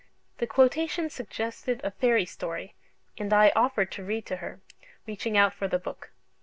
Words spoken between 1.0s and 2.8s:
suggested a fairy story,